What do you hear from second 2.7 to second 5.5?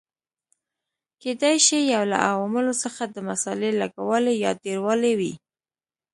څخه د مسالې لږوالی یا ډېروالی وي.